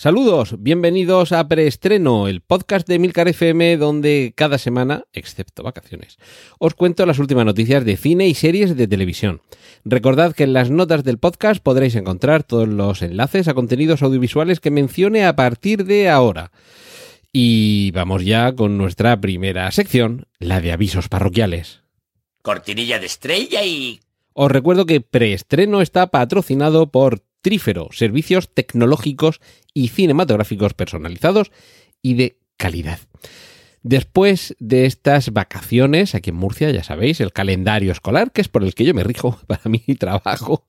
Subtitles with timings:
[0.00, 6.18] Saludos, bienvenidos a Preestreno, el podcast de Milcar FM donde cada semana, excepto vacaciones,
[6.60, 9.42] os cuento las últimas noticias de cine y series de televisión.
[9.84, 14.60] Recordad que en las notas del podcast podréis encontrar todos los enlaces a contenidos audiovisuales
[14.60, 16.52] que mencione a partir de ahora.
[17.32, 21.80] Y vamos ya con nuestra primera sección, la de avisos parroquiales.
[22.42, 23.98] Cortinilla de estrella y...
[24.32, 29.40] Os recuerdo que Preestreno está patrocinado por Trífero, servicios tecnológicos
[29.74, 31.50] y cinematográficos personalizados
[32.02, 32.98] y de calidad.
[33.82, 38.64] Después de estas vacaciones aquí en Murcia, ya sabéis, el calendario escolar, que es por
[38.64, 40.66] el que yo me rijo para mi trabajo,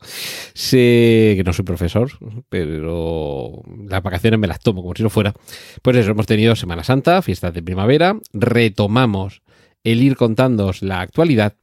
[0.53, 2.11] sé que no soy profesor,
[2.49, 5.33] pero las vacaciones me las tomo como si no fuera.
[5.81, 9.41] Pues eso, hemos tenido Semana Santa, fiestas de primavera, retomamos
[9.83, 11.55] el ir contándoos la actualidad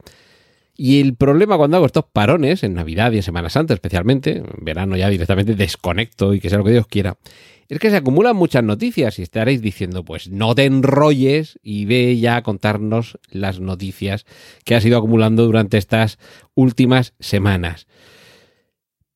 [0.77, 4.45] y el problema cuando hago estos parones, en Navidad y en Semana Santa especialmente, en
[4.61, 7.17] verano ya directamente desconecto y que sea lo que Dios quiera,
[7.67, 12.17] es que se acumulan muchas noticias y estaréis diciendo, pues no te enrolles y ve
[12.17, 14.25] ya a contarnos las noticias
[14.63, 16.19] que has ido acumulando durante estas
[16.53, 17.87] últimas semanas.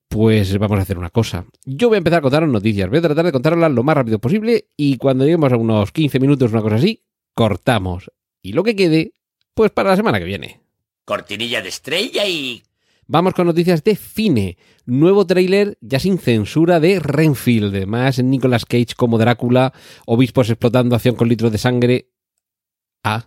[0.09, 1.45] Pues vamos a hacer una cosa.
[1.63, 4.19] Yo voy a empezar a contaros noticias, voy a tratar de contarlas lo más rápido
[4.19, 7.03] posible y cuando lleguemos a unos 15 minutos, una cosa así,
[7.33, 8.11] cortamos.
[8.41, 9.13] Y lo que quede,
[9.53, 10.60] pues para la semana que viene.
[11.05, 12.63] Cortinilla de estrella y...
[13.07, 14.57] Vamos con noticias de cine.
[14.85, 17.85] Nuevo tráiler ya sin censura de Renfield.
[17.85, 19.73] Más Nicolas Cage como Drácula,
[20.05, 22.07] obispos explotando acción con litros de sangre.
[23.03, 23.25] Ah,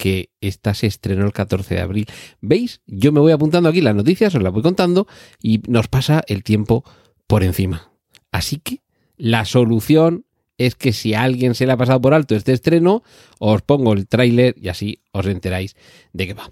[0.00, 2.06] que esta se estrenó el 14 de abril.
[2.40, 2.80] ¿Veis?
[2.86, 5.06] Yo me voy apuntando aquí las noticias, os las voy contando
[5.42, 6.84] y nos pasa el tiempo
[7.26, 7.92] por encima.
[8.32, 8.80] Así que
[9.18, 10.24] la solución
[10.56, 13.02] es que si a alguien se le ha pasado por alto este estreno,
[13.38, 15.76] os pongo el tráiler y así os enteráis
[16.14, 16.50] de qué va.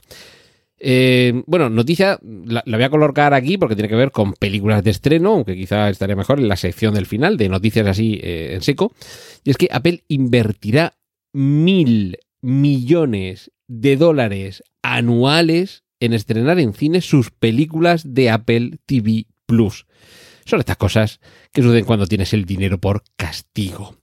[0.81, 4.91] Eh, bueno, noticia, la, voy a colocar aquí porque tiene que ver con películas de
[4.91, 8.62] estreno, aunque quizá estaría mejor en la sección del final de noticias así eh, en
[8.62, 8.93] seco.
[9.44, 10.94] Y es que Apple invertirá
[11.33, 19.87] mil millones de dólares anuales en estrenar en cine sus películas de Apple TV Plus.
[20.44, 21.21] Son estas cosas
[21.53, 23.97] que suceden cuando tienes el dinero por castigo.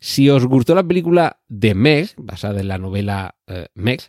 [0.00, 4.00] Si os gustó la película de Meg, basada en la novela eh, Meg,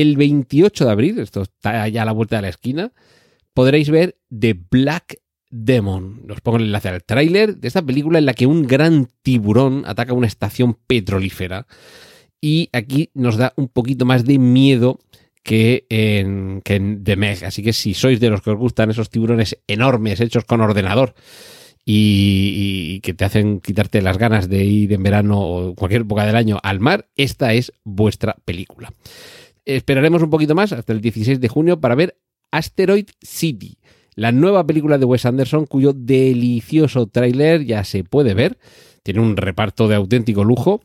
[0.00, 2.92] el 28 de abril, esto está ya a la vuelta de la esquina,
[3.54, 5.18] podréis ver The Black
[5.50, 6.26] Demon.
[6.30, 9.84] Os pongo el enlace al tráiler de esta película en la que un gran tiburón
[9.86, 11.66] ataca una estación petrolífera.
[12.40, 14.98] Y aquí nos da un poquito más de miedo
[15.42, 17.44] que en, que en The Meg.
[17.44, 21.14] Así que si sois de los que os gustan esos tiburones enormes hechos con ordenador
[21.84, 26.26] y, y, que te hacen quitarte las ganas de ir en verano o cualquier época
[26.26, 28.92] del año al mar, esta es vuestra película.
[29.66, 32.16] Esperaremos un poquito más hasta el 16 de junio para ver
[32.52, 33.78] Asteroid City,
[34.14, 38.58] la nueva película de Wes Anderson cuyo delicioso tráiler ya se puede ver.
[39.02, 40.82] Tiene un reparto de auténtico lujo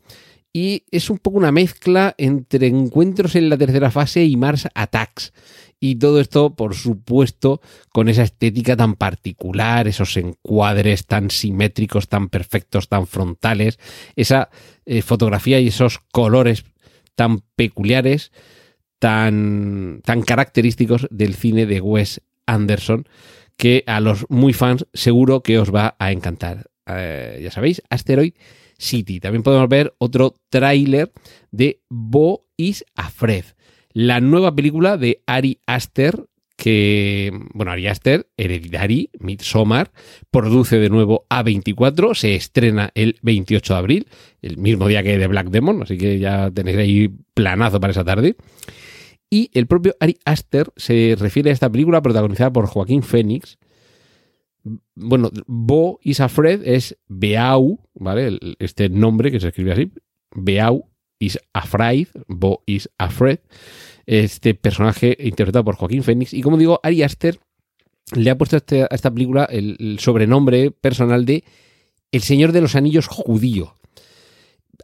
[0.52, 5.32] y es un poco una mezcla entre encuentros en la tercera fase y Mars Attacks.
[5.78, 12.28] Y todo esto, por supuesto, con esa estética tan particular, esos encuadres tan simétricos, tan
[12.28, 13.78] perfectos, tan frontales,
[14.14, 14.50] esa
[14.86, 16.64] eh, fotografía y esos colores
[17.14, 18.32] tan peculiares
[19.02, 23.08] tan, característicos del cine de Wes Anderson
[23.56, 26.70] que a los muy fans seguro que os va a encantar.
[26.86, 28.34] Eh, ya sabéis, Asteroid
[28.78, 29.18] City.
[29.18, 31.10] También podemos ver otro tráiler
[31.50, 33.44] de Bo is Afraid,
[33.92, 36.26] la nueva película de Ari Aster,
[36.56, 39.90] que, bueno, Ari Aster, Hereditary, Midsommar,
[40.30, 44.06] produce de nuevo A24, se estrena el 28 de abril,
[44.42, 48.04] el mismo día que de Black Demon, así que ya tenéis ahí planazo para esa
[48.04, 48.36] tarde.
[49.32, 53.56] Y el propio Ari Aster se refiere a esta película protagonizada por Joaquín Phoenix.
[54.94, 58.38] Bueno, Bo is Afraid es Beau, ¿vale?
[58.58, 59.90] Este nombre que se escribe así.
[60.34, 63.38] Beau is Afraid, Bo is Afraid.
[64.04, 66.34] Este personaje interpretado por Joaquín Phoenix.
[66.34, 67.40] Y como digo, Ari Aster
[68.14, 71.42] le ha puesto a, este, esta película el, el sobrenombre personal de
[72.10, 73.76] El Señor de los Anillos judío.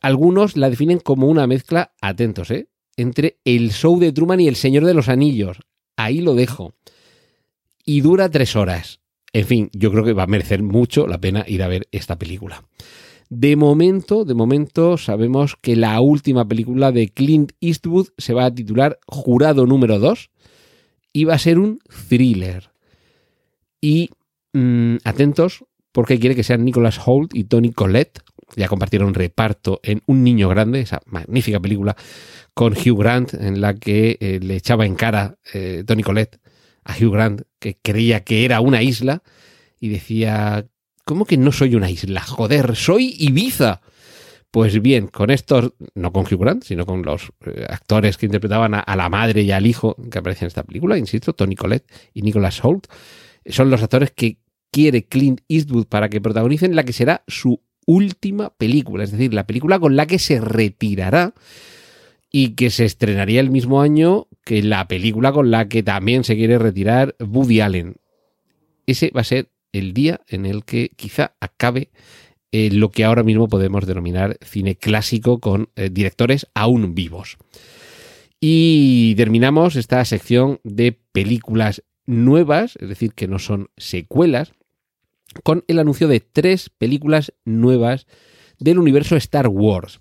[0.00, 2.70] Algunos la definen como una mezcla, atentos, ¿eh?
[2.98, 5.60] Entre el show de Truman y el Señor de los Anillos.
[5.96, 6.74] Ahí lo dejo.
[7.84, 9.00] Y dura tres horas.
[9.32, 12.18] En fin, yo creo que va a merecer mucho la pena ir a ver esta
[12.18, 12.64] película.
[13.30, 18.54] De momento, de momento sabemos que la última película de Clint Eastwood se va a
[18.54, 20.30] titular Jurado número 2
[21.12, 22.70] iba a ser un thriller.
[23.80, 24.10] Y
[24.52, 28.20] mm, atentos, porque quiere que sean Nicholas Holt y Tony Collette.
[28.56, 31.96] Ya compartieron reparto en Un Niño Grande, esa magnífica película
[32.54, 36.40] con Hugh Grant, en la que eh, le echaba en cara eh, Tony Collette
[36.84, 39.22] a Hugh Grant, que creía que era una isla,
[39.78, 40.66] y decía,
[41.04, 42.22] ¿cómo que no soy una isla?
[42.22, 43.80] Joder, soy Ibiza.
[44.50, 48.74] Pues bien, con estos, no con Hugh Grant, sino con los eh, actores que interpretaban
[48.74, 51.88] a, a, la madre y al hijo que aparecen en esta película, insisto, Tony Collette
[52.14, 52.86] y Nicholas Holt,
[53.46, 54.38] son los actores que
[54.70, 59.46] quiere Clint Eastwood para que protagonicen la que será su última película, es decir, la
[59.46, 61.32] película con la que se retirará
[62.30, 66.36] y que se estrenaría el mismo año que la película con la que también se
[66.36, 67.96] quiere retirar Woody Allen.
[68.86, 71.88] Ese va a ser el día en el que quizá acabe
[72.52, 77.38] eh, lo que ahora mismo podemos denominar cine clásico con eh, directores aún vivos.
[78.38, 84.52] Y terminamos esta sección de películas nuevas, es decir, que no son secuelas,
[85.42, 88.06] con el anuncio de tres películas nuevas
[88.58, 90.00] del universo Star Wars.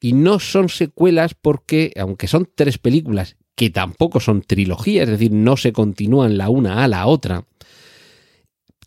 [0.00, 5.32] Y no son secuelas porque, aunque son tres películas que tampoco son trilogías, es decir,
[5.32, 7.44] no se continúan la una a la otra,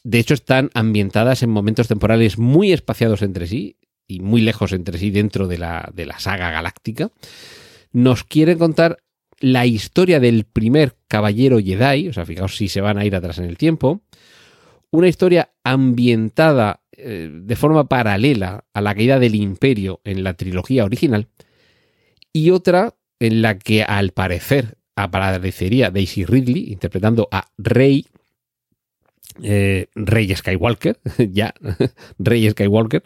[0.04, 3.78] de hecho están ambientadas en momentos temporales muy espaciados entre sí
[4.08, 7.12] y muy lejos entre sí dentro de la, de la saga galáctica,
[7.92, 8.98] nos quieren contar
[9.40, 13.38] la historia del primer caballero Jedi, o sea, fijaos si se van a ir atrás
[13.38, 14.02] en el tiempo,
[14.96, 20.86] una historia ambientada eh, de forma paralela a la caída del imperio en la trilogía
[20.86, 21.28] original,
[22.34, 28.08] y otra en la que al parecer aparecería Daisy Ridley interpretando a Rey,
[29.44, 31.00] eh, Rey Skywalker,
[31.32, 31.54] ya,
[32.20, 33.04] Rey Skywalker,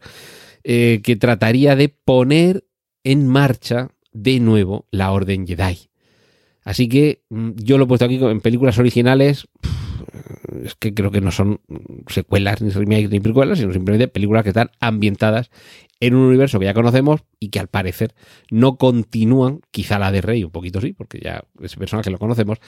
[0.63, 2.65] eh, que trataría de poner
[3.03, 5.89] en marcha de nuevo la Orden Jedi.
[6.63, 9.47] Así que mm, yo lo he puesto aquí en películas originales.
[10.63, 11.61] Es que creo que no son
[12.07, 15.49] secuelas, ni remakes, ni precuelas, sino simplemente películas que están ambientadas
[15.99, 18.13] en un universo que ya conocemos y que al parecer
[18.49, 22.59] no continúan, quizá la de Rey, un poquito sí, porque ya ese personaje lo conocemos,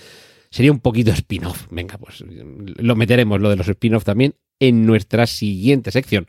[0.49, 1.67] sería un poquito spin-off.
[1.71, 6.27] Venga, pues lo meteremos, lo de los spin-off también, en nuestra siguiente sección,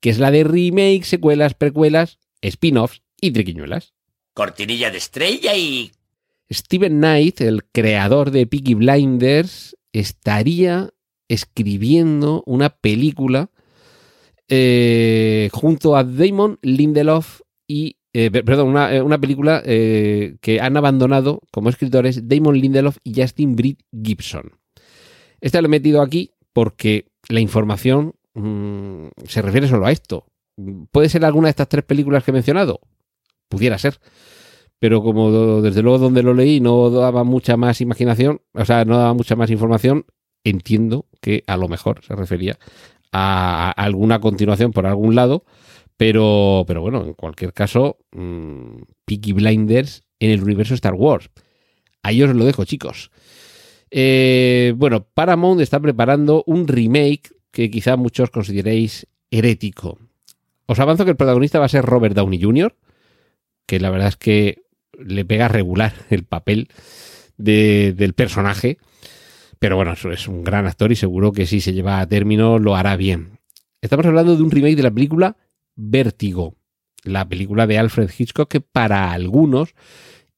[0.00, 3.94] que es la de remakes, secuelas, precuelas, spin-offs y triquiñuelas.
[4.34, 5.92] Cortinilla de estrella y
[6.50, 10.90] Steven Knight, el creador de Peaky Blinders, estaría
[11.28, 13.50] escribiendo una película
[14.48, 17.96] eh, junto a Damon Lindelof y.
[18.14, 23.56] Eh, perdón, una, una película eh, que han abandonado como escritores Damon Lindelof y Justin
[23.56, 24.52] Britt Gibson.
[25.40, 30.26] Este lo he metido aquí porque la información mmm, se refiere solo a esto.
[30.90, 32.80] ¿Puede ser alguna de estas tres películas que he mencionado?
[33.48, 33.98] Pudiera ser
[34.82, 38.98] pero como desde luego donde lo leí no daba mucha más imaginación, o sea, no
[38.98, 40.06] daba mucha más información,
[40.42, 42.58] entiendo que a lo mejor se refería
[43.12, 45.44] a alguna continuación por algún lado,
[45.96, 51.30] pero, pero bueno, en cualquier caso, mmm, Peaky Blinders en el universo Star Wars.
[52.02, 53.12] Ahí os lo dejo, chicos.
[53.88, 60.00] Eh, bueno, Paramount está preparando un remake que quizá muchos consideréis herético.
[60.66, 62.74] Os avanzo que el protagonista va a ser Robert Downey Jr.,
[63.64, 64.62] que la verdad es que
[64.98, 66.68] le pega regular el papel
[67.36, 68.78] de, del personaje.
[69.58, 72.74] Pero bueno, es un gran actor y seguro que si se lleva a término lo
[72.74, 73.38] hará bien.
[73.80, 75.36] Estamos hablando de un remake de la película
[75.74, 76.56] Vértigo,
[77.04, 79.74] la película de Alfred Hitchcock que para algunos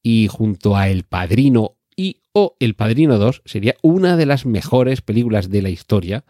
[0.01, 5.01] y junto a El Padrino y o El Padrino 2 sería una de las mejores
[5.01, 6.25] películas de la historia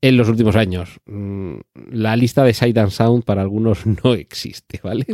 [0.00, 1.00] en los últimos años.
[1.06, 1.56] Mm,
[1.90, 5.06] la lista de Sight and Sound para algunos no existe, ¿vale?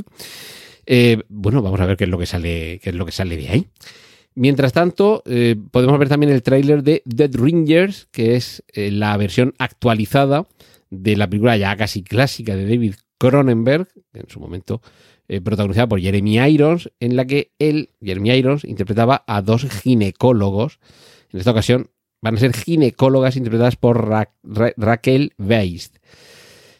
[0.90, 3.36] Eh, bueno, vamos a ver qué es lo que sale, qué es lo que sale
[3.36, 3.66] de ahí.
[4.34, 9.14] Mientras tanto, eh, podemos ver también el tráiler de Dead Ringers, que es eh, la
[9.18, 10.48] versión actualizada
[10.88, 14.80] de la película ya casi clásica de David Cronenberg, en su momento
[15.44, 20.80] protagonizada por Jeremy Irons, en la que él, Jeremy Irons, interpretaba a dos ginecólogos.
[21.30, 21.90] En esta ocasión
[22.22, 25.98] van a ser ginecólogas interpretadas por Ra Ra Raquel Weist.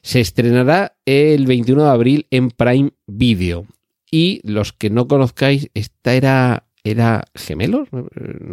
[0.00, 3.66] Se estrenará el 21 de abril en Prime Video.
[4.10, 8.08] Y los que no conozcáis, esta era, era Gemelos, no,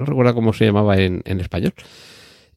[0.05, 1.74] recuerdo cómo se llamaba en, en español.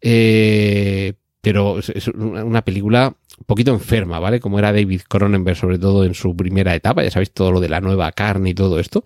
[0.01, 4.41] Eh, pero es, una película un poquito enferma, ¿vale?
[4.41, 7.69] Como era David Cronenberg, sobre todo en su primera etapa, ya sabéis todo lo de
[7.69, 9.05] la nueva carne y todo esto.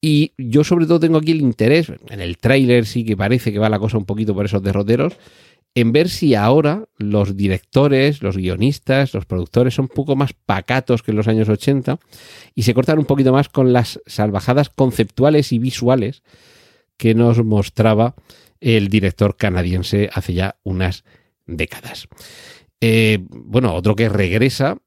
[0.00, 3.58] Y yo sobre todo tengo aquí el interés, en el tráiler sí que parece que
[3.58, 5.14] va la cosa un poquito por esos derroteros,
[5.74, 11.02] en ver si ahora los directores, los guionistas, los productores son un poco más pacatos
[11.02, 11.98] que en los años 80
[12.54, 16.22] y se cortan un poquito más con las salvajadas conceptuales y visuales
[16.96, 18.14] que nos mostraba
[18.60, 21.04] el director canadiense hace ya unas
[21.46, 22.08] décadas.
[22.80, 24.78] Eh, bueno, otro que regresa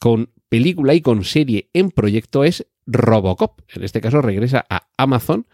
[0.00, 3.60] con película y con serie en proyecto es Robocop.
[3.74, 5.46] En este caso regresa a Amazon.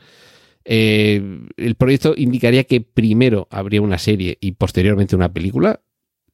[0.65, 1.23] Eh,
[1.57, 5.81] el proyecto indicaría que primero habría una serie y posteriormente una película.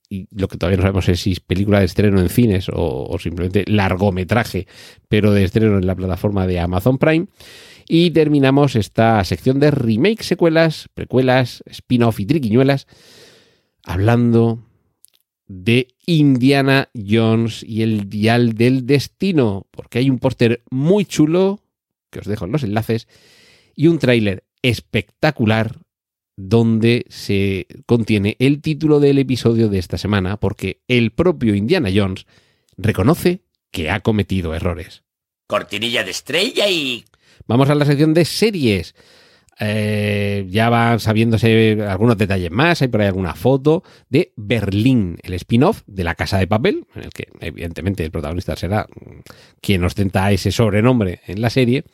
[0.09, 3.07] Y lo que todavía no sabemos es si es película de estreno en cines o,
[3.09, 4.67] o simplemente largometraje,
[5.09, 7.29] pero de estreno en la plataforma de Amazon Prime.
[7.87, 12.87] Y terminamos esta sección de remake, secuelas, precuelas, spin-off y triquiñuelas,
[13.85, 14.65] hablando
[15.53, 21.59] de Indiana Jones y el Dial del Destino, porque hay un póster muy chulo,
[22.11, 23.09] que os dejo en los enlaces,
[23.81, 25.79] y un tráiler espectacular
[26.37, 32.27] donde se contiene el título del episodio de esta semana, porque el propio Indiana Jones
[32.77, 35.03] reconoce que ha cometido errores.
[35.47, 37.07] Cortinilla de estrella y...
[37.47, 38.95] Vamos a la sección de series.
[39.59, 45.33] Eh, ya van sabiéndose algunos detalles más, hay por ahí alguna foto de Berlín, el
[45.33, 48.87] spin-off de La Casa de Papel, en el que evidentemente el protagonista será
[49.63, 51.85] quien ostenta ese sobrenombre en la serie,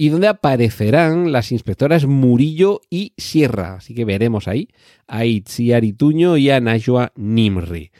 [0.00, 4.70] y donde aparecerán las inspectoras Murillo y Sierra, así que veremos ahí
[5.06, 7.90] a Itziar Ituño y a Najwa Nimri.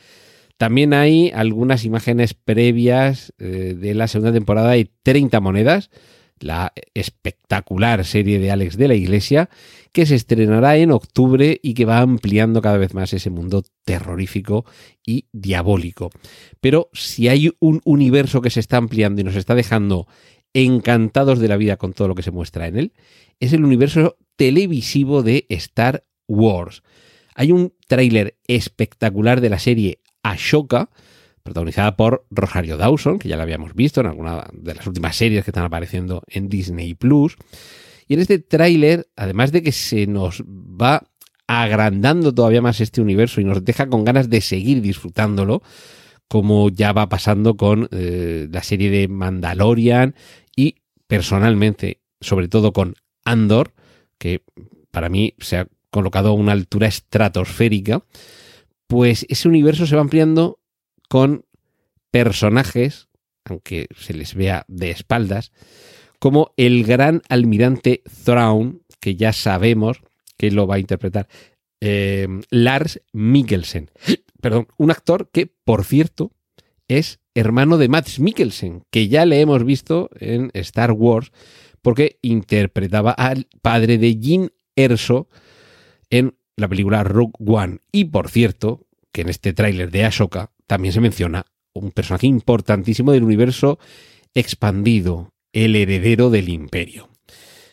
[0.57, 5.91] También hay algunas imágenes previas eh, de la segunda temporada de 30 monedas,
[6.39, 9.51] la espectacular serie de Alex de la Iglesia,
[9.93, 14.65] que se estrenará en octubre y que va ampliando cada vez más ese mundo terrorífico
[15.05, 16.09] y diabólico.
[16.63, 20.07] Pero si hay un universo que se está ampliando y nos está dejando
[20.55, 22.93] encantados de la vida con todo lo que se muestra en él,
[23.39, 26.83] es el universo televisivo de Star Wars.
[27.35, 30.91] Hay un tráiler espectacular de la serie Ashoka,
[31.43, 35.45] protagonizada por Rosario Dawson, que ya la habíamos visto en alguna de las últimas series
[35.45, 37.37] que están apareciendo en Disney Plus.
[38.07, 41.07] Y en este tráiler, además de que se nos va
[41.47, 45.63] agrandando todavía más este universo y nos deja con ganas de seguir disfrutándolo,
[46.31, 50.15] como ya va pasando con eh, la serie de Mandalorian
[50.55, 50.77] y
[51.09, 52.95] personalmente, sobre todo con
[53.25, 53.75] Andor,
[54.17, 54.45] que
[54.93, 58.05] para mí se ha colocado a una altura estratosférica,
[58.87, 60.61] pues ese universo se va ampliando
[61.09, 61.47] con
[62.13, 63.09] personajes,
[63.45, 65.51] aunque se les vea de espaldas,
[66.21, 70.01] como el gran almirante Thrawn, que ya sabemos
[70.37, 71.27] que lo va a interpretar
[71.81, 73.91] eh, Lars Mikkelsen.
[74.41, 76.33] Perdón, un actor que, por cierto,
[76.89, 81.33] es hermano de Max Mikkelsen, que ya le hemos visto en Star Wars,
[81.83, 85.29] porque interpretaba al padre de Jin Erso
[86.11, 87.79] en la película Rogue One.
[87.93, 93.13] Y por cierto, que en este tráiler de Ashoka también se menciona un personaje importantísimo
[93.13, 93.79] del universo
[94.35, 97.09] expandido, el heredero del imperio.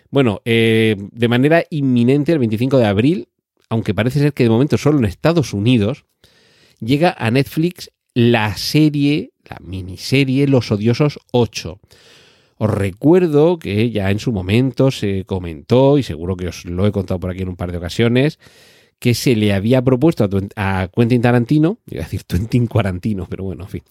[0.09, 3.29] Bueno, eh, de manera inminente, el 25 de abril,
[3.69, 6.05] aunque parece ser que de momento solo en Estados Unidos,
[6.79, 11.79] llega a Netflix la serie, la miniserie Los Odiosos 8.
[12.57, 16.91] Os recuerdo que ya en su momento se comentó, y seguro que os lo he
[16.91, 18.39] contado por aquí en un par de ocasiones,
[18.99, 23.65] que se le había propuesto a, Quentin Tarantino, iba a decir Quentin Quarantino, pero bueno,
[23.65, 23.83] en fin,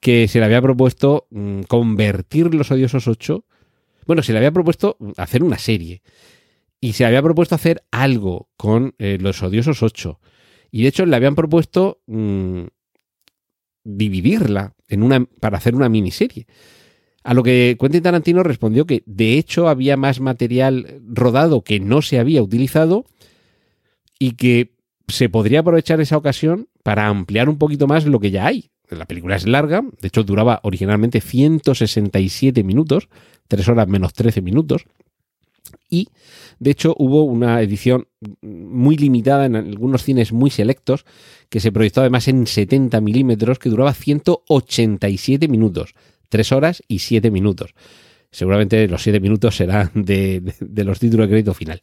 [0.00, 3.44] que se le había propuesto mm, convertir Los Odiosos 8,
[4.06, 6.02] bueno, se le había propuesto hacer una serie,
[6.78, 10.20] y se le había propuesto hacer algo con eh, Los Odiosos 8,
[10.74, 12.64] y de hecho le habían propuesto mm,
[13.84, 16.48] dividirla en una, para hacer una miniserie.
[17.22, 22.02] A lo que Quentin Tarantino respondió que de hecho había más material rodado que no
[22.02, 23.04] se había utilizado
[24.18, 24.74] y que
[25.06, 28.72] se podría aprovechar esa ocasión para ampliar un poquito más lo que ya hay.
[28.90, 33.08] La película es larga, de hecho duraba originalmente 167 minutos,
[33.46, 34.86] 3 horas menos 13 minutos,
[35.88, 36.08] y
[36.58, 38.06] de hecho hubo una edición
[38.42, 41.04] muy limitada en algunos cines muy selectos
[41.48, 45.94] que se proyectó además en 70 milímetros que duraba 187 minutos,
[46.28, 47.74] 3 horas y 7 minutos.
[48.30, 51.80] Seguramente los 7 minutos serán de, de, de los títulos de crédito final.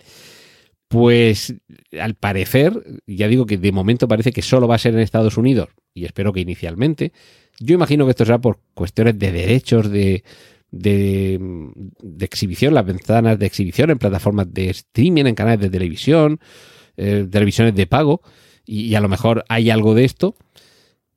[0.88, 1.56] Pues
[1.98, 5.38] al parecer, ya digo que de momento parece que solo va a ser en Estados
[5.38, 7.14] Unidos, y espero que inicialmente.
[7.62, 10.26] Yo imagino que esto será por cuestiones de derechos de,
[10.72, 11.40] de,
[12.20, 16.40] exhibición, las ventanas de exhibición en plataformas de streaming, en canales de televisión,
[16.98, 18.22] eh, televisiones de pago,
[18.66, 20.36] y, a lo mejor hay algo de esto.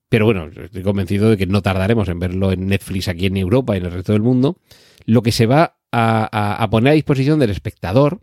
[0.09, 3.75] Pero bueno, estoy convencido de que no tardaremos en verlo en Netflix aquí en Europa
[3.75, 4.59] y en el resto del mundo.
[5.07, 8.21] Lo que se va a, a, poner a disposición del espectador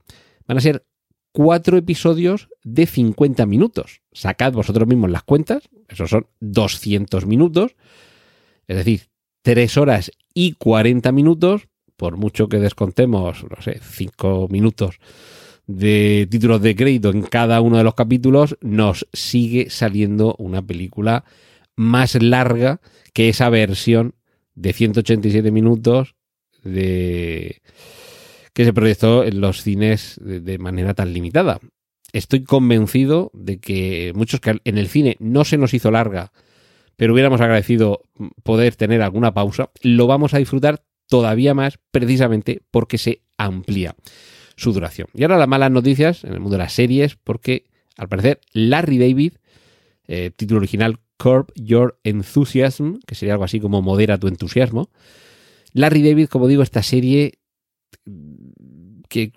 [0.48, 0.86] van a ser
[1.32, 4.02] cuatro episodios de 50 minutos.
[4.12, 7.76] Sacad vosotros mismos las cuentas, esos son 200 minutos,
[8.68, 9.02] es decir,
[9.44, 15.00] 3 horas y 40 minutos, por mucho que descontemos, no sé, 5 minutos
[15.68, 21.24] de títulos de crédito en cada uno de los capítulos, nos sigue saliendo una película
[21.76, 22.82] más larga
[23.14, 24.16] que esa versión
[24.56, 26.16] de 187 minutos
[26.64, 27.62] de
[28.54, 31.60] que se proyectó en los cines de, manera tan limitada.
[32.12, 36.34] Estoy convencido de que muchos que en el cine no se nos hizo larga,
[36.96, 38.04] pero hubiéramos agradecido
[38.44, 43.96] poder tener alguna pausa, lo vamos a disfrutar todavía más precisamente porque se amplía
[44.56, 45.08] su duración.
[45.14, 47.66] Y ahora las malas noticias en el mundo de las series, porque
[47.98, 49.34] al parecer Larry David,
[50.08, 54.90] eh, título original Curb Your Enthusiasm, que sería algo así como modera tu entusiasmo.
[55.74, 57.40] Larry David, como digo, esta serie
[59.10, 59.34] que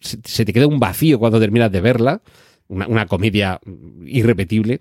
[0.00, 2.22] se te queda un vacío cuando terminas de verla,
[2.68, 3.60] una comedia
[4.06, 4.80] irrepetible,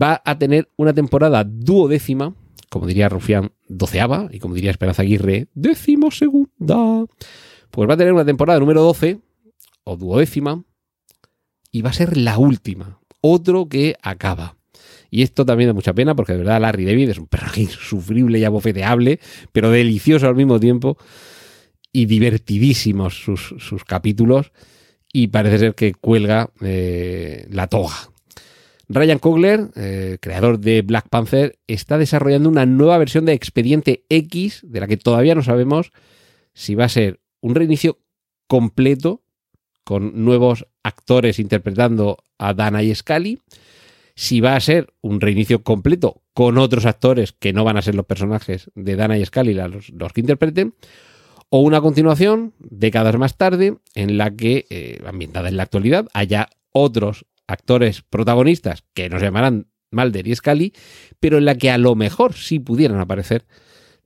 [0.00, 2.34] va a tener una temporada duodécima,
[2.68, 7.06] como diría Rufián, doceava, y como diría Esperanza Aguirre, décimo segunda.
[7.70, 9.20] Pues va a tener una temporada número 12,
[9.84, 10.64] o duodécima,
[11.70, 13.00] y va a ser la última.
[13.20, 14.56] Otro que acaba.
[15.10, 18.38] Y esto también da mucha pena porque de verdad Larry David es un personaje insufrible
[18.38, 19.20] y abofeteable,
[19.52, 20.98] pero delicioso al mismo tiempo
[21.92, 24.50] y divertidísimos sus, sus capítulos
[25.12, 27.94] y parece ser que cuelga eh, la toga.
[28.88, 34.60] Ryan Coogler, eh, creador de Black Panther, está desarrollando una nueva versión de Expediente X,
[34.64, 35.92] de la que todavía no sabemos
[36.52, 37.98] si va a ser un reinicio
[38.46, 39.22] completo
[39.84, 43.40] con nuevos actores interpretando a Dana y Scully,
[44.16, 47.94] si va a ser un reinicio completo con otros actores que no van a ser
[47.94, 50.74] los personajes de Dana y Scully los, que interpreten,
[51.48, 56.48] o una continuación, décadas más tarde, en la que, eh, ambientada en la actualidad, haya
[56.72, 60.72] otros actores protagonistas que no se llamarán Mulder y Scully,
[61.20, 63.46] pero en la que a lo mejor sí pudieran aparecer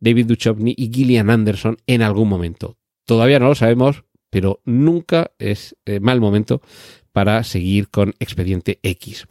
[0.00, 2.76] David Duchovny y Gillian Anderson en algún momento.
[3.04, 6.61] Todavía no lo sabemos, pero nunca es eh, mal momento
[7.12, 9.26] para seguir con Expediente X.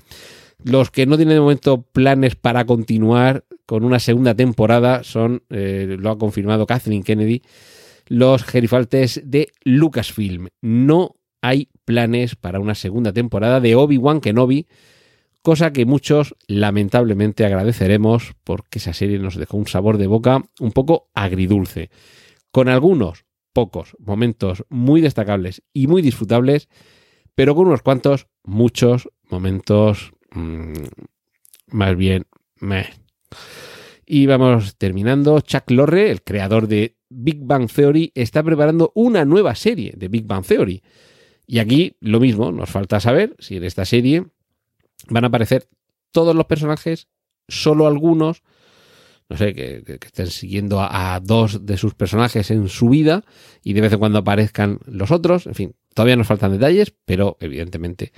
[0.64, 5.98] Los que no tienen de momento planes para continuar con una segunda temporada son, eh,
[6.00, 7.44] lo ha confirmado Kathleen Kennedy,
[8.08, 10.48] los gerifaltes de Lucasfilm.
[10.62, 14.68] No hay planes para una segunda temporada de Obi-Wan Kenobi,
[15.42, 20.74] cosa que muchos lamentablemente agradeceremos porque esa serie nos dejó un sabor de boca un
[20.74, 21.90] poco agridulce,
[22.52, 23.24] con algunos
[23.54, 26.68] pocos momentos muy destacables y muy disfrutables,
[27.34, 30.74] pero con unos cuantos, muchos momentos mmm,
[31.68, 32.28] más bien
[32.60, 32.90] meh.
[34.06, 35.40] Y vamos terminando.
[35.40, 40.26] Chuck Lorre, el creador de Big Bang Theory, está preparando una nueva serie de Big
[40.26, 40.82] Bang Theory.
[41.48, 44.26] Y aquí lo mismo, nos falta saber si en esta serie
[45.10, 45.68] van a aparecer
[46.12, 47.08] todos los personajes,
[47.48, 48.44] solo algunos,
[49.30, 53.24] no sé, que, estén siguiendo a, a, dos de sus personajes en su vida
[53.64, 55.48] y de vez en cuando aparezcan los otros.
[55.48, 58.12] En fin, todavía nos faltan detalles, pero evidentemente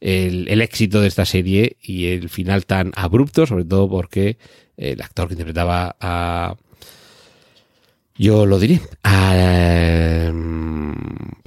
[0.00, 4.36] el, el éxito de esta serie y el final tan abrupto, sobre todo porque
[4.76, 6.56] el actor que interpretaba a...
[8.16, 8.80] Yo lo diré.
[9.02, 9.34] A,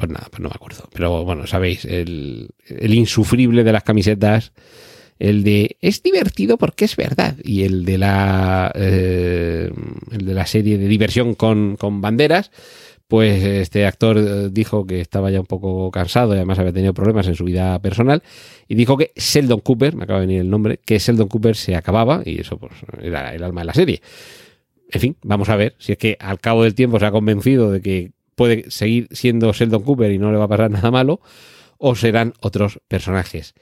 [0.08, 0.90] pues nada, pues no me acuerdo.
[0.94, 4.54] Pero bueno, sabéis, el, el, insufrible de las camisetas,
[5.20, 7.36] el de es divertido porque es verdad.
[7.44, 9.70] Y el de la, eh,
[10.12, 12.52] el de la serie de diversión con, con banderas,
[13.08, 17.28] pues este actor dijo que estaba ya un poco cansado y además había tenido problemas
[17.28, 18.22] en su vida personal
[18.68, 21.76] y dijo que Sheldon Cooper, me acaba de venir el nombre, que Sheldon Cooper se
[21.76, 24.02] acababa y eso pues era el alma de la serie.
[24.90, 27.72] En fin, vamos a ver si es que al cabo del tiempo se ha convencido
[27.72, 31.20] de que puede seguir siendo Sheldon Cooper y no le va a pasar nada malo
[31.80, 33.56] o serán otros personajes.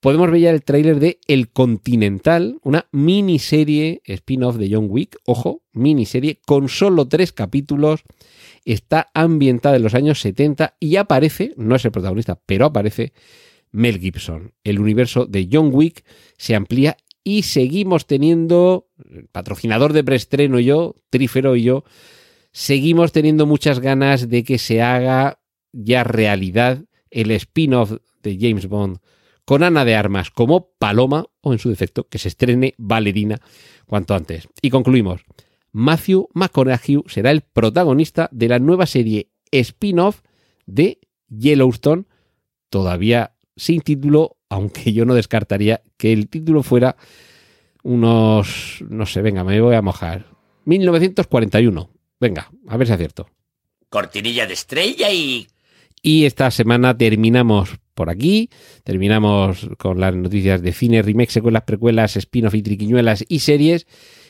[0.00, 5.62] Podemos ver ya el tráiler de El Continental, una miniserie spin-off de John Wick, ojo,
[5.72, 8.02] miniserie con solo tres capítulos
[8.64, 13.12] está ambientada en los años 70 y aparece, no es el protagonista, pero aparece
[13.70, 14.52] Mel Gibson.
[14.64, 16.04] El universo de John Wick
[16.36, 21.84] se amplía y seguimos teniendo, el patrocinador de preestreno yo, Trífero y yo,
[22.56, 25.40] seguimos teniendo muchas ganas de que se haga
[25.72, 27.92] ya realidad el spin-off
[28.22, 29.00] de James Bond
[29.44, 33.42] con Ana de Armas como Paloma o en su defecto que se estrene Valerina
[33.84, 34.48] cuanto antes.
[34.62, 35.20] Y concluimos.
[35.70, 40.22] Matthew McConaughey será el protagonista de la nueva serie spin-off
[40.64, 42.04] de Yellowstone,
[42.70, 46.96] todavía sin título, aunque yo no descartaría que el título fuera
[47.82, 50.24] unos, no sé, venga, me voy a mojar.
[50.64, 51.95] 1941.
[52.20, 53.28] Venga, a ver si acierto.
[53.88, 55.46] Cortinilla de estrella y...
[56.02, 58.50] Y esta semana terminamos por aquí,
[58.84, 63.86] terminamos con las noticias de cine, remake, secuelas, precuelas, spin-off y triquiñuelas y series.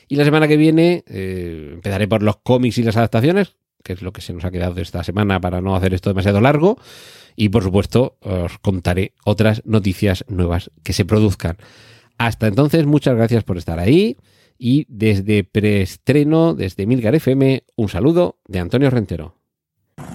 [0.07, 4.01] Y la semana que viene eh, empezaré por los cómics y las adaptaciones, que es
[4.01, 6.79] lo que se nos ha quedado esta semana para no hacer esto demasiado largo.
[7.35, 11.57] Y por supuesto, os contaré otras noticias nuevas que se produzcan.
[12.17, 14.17] Hasta entonces, muchas gracias por estar ahí.
[14.57, 19.35] Y desde preestreno, desde Milgar FM, un saludo de Antonio Rentero.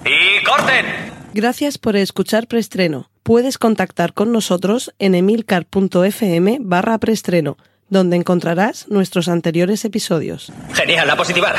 [0.05, 0.85] ¡Y corten!
[1.33, 3.09] Gracias por escuchar Preestreno.
[3.23, 7.57] Puedes contactar con nosotros en emilcar.fm barra preestreno,
[7.89, 10.51] donde encontrarás nuestros anteriores episodios.
[10.73, 11.55] Genial, la positivar.